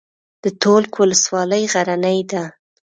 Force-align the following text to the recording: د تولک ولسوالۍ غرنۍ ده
د 0.43 0.45
تولک 0.61 0.93
ولسوالۍ 1.01 1.63
غرنۍ 1.73 2.19
ده 2.31 2.43